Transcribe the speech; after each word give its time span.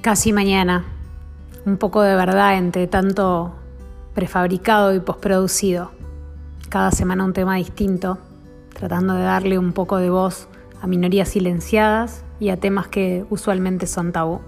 Casi 0.00 0.32
mañana. 0.32 0.84
Un 1.66 1.76
poco 1.76 2.02
de 2.02 2.14
verdad 2.14 2.56
entre 2.56 2.86
tanto 2.86 3.52
prefabricado 4.14 4.94
y 4.94 5.00
posproducido. 5.00 5.90
Cada 6.68 6.92
semana 6.92 7.24
un 7.24 7.32
tema 7.32 7.56
distinto, 7.56 8.16
tratando 8.72 9.14
de 9.14 9.22
darle 9.22 9.58
un 9.58 9.72
poco 9.72 9.96
de 9.96 10.08
voz 10.08 10.46
a 10.80 10.86
minorías 10.86 11.30
silenciadas 11.30 12.22
y 12.38 12.50
a 12.50 12.56
temas 12.56 12.86
que 12.86 13.26
usualmente 13.28 13.88
son 13.88 14.12
tabú. 14.12 14.40